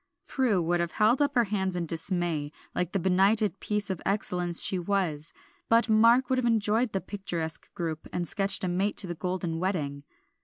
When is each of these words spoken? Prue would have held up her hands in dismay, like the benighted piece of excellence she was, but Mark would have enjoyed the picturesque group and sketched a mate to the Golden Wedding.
Prue 0.25 0.63
would 0.63 0.79
have 0.79 0.93
held 0.93 1.21
up 1.21 1.35
her 1.35 1.43
hands 1.43 1.75
in 1.75 1.85
dismay, 1.85 2.51
like 2.73 2.91
the 2.91 2.97
benighted 2.97 3.59
piece 3.59 3.91
of 3.91 4.01
excellence 4.03 4.59
she 4.59 4.79
was, 4.79 5.31
but 5.69 5.89
Mark 5.89 6.27
would 6.27 6.39
have 6.39 6.45
enjoyed 6.45 6.91
the 6.93 7.01
picturesque 7.01 7.71
group 7.75 8.07
and 8.11 8.27
sketched 8.27 8.63
a 8.63 8.67
mate 8.67 8.97
to 8.97 9.05
the 9.05 9.13
Golden 9.13 9.59
Wedding. 9.59 10.01